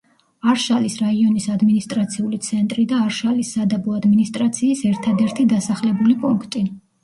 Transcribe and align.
არშალის 0.51 0.95
რაიონის 1.01 1.45
ადმინისტრაციული 1.55 2.41
ცენტრი 2.49 2.87
და 2.95 3.03
არშალის 3.09 3.53
სადაბო 3.59 3.95
ადმინისტრაციის 4.01 4.85
ერთადერთი 4.95 5.49
დასახლებული 5.57 6.21
პუნქტი. 6.27 6.69